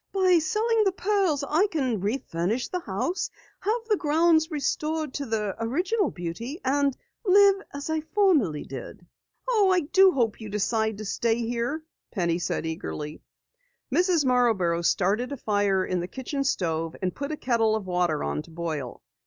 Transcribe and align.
"By 0.11 0.39
selling 0.39 0.83
the 0.83 0.93
pearls 0.93 1.43
I 1.47 1.67
can 1.67 1.99
refurnish 2.01 2.69
the 2.69 2.79
house, 2.79 3.29
have 3.59 3.81
the 3.87 3.97
grounds 3.97 4.49
restored 4.49 5.13
to 5.13 5.27
their 5.27 5.55
original 5.59 6.09
beauty, 6.09 6.59
and 6.65 6.97
live 7.23 7.61
as 7.71 7.87
I 7.87 8.01
formerly 8.01 8.63
did!" 8.63 9.05
"Oh, 9.47 9.69
I 9.71 9.81
do 9.81 10.11
hope 10.11 10.41
you 10.41 10.49
decide 10.49 10.97
to 10.97 11.05
stay 11.05 11.35
here," 11.45 11.83
Penny 12.09 12.39
said 12.39 12.65
eagerly. 12.65 13.21
Mrs. 13.93 14.25
Marborough 14.25 14.81
started 14.81 15.31
a 15.31 15.37
fire 15.37 15.85
in 15.85 15.99
the 15.99 16.07
kitchen 16.07 16.43
stove 16.43 16.95
and 16.99 17.13
put 17.13 17.31
a 17.31 17.37
kettle 17.37 17.75
of 17.75 17.85
water 17.85 18.23
on 18.23 18.41
to 18.41 18.49
boil. 18.49 19.03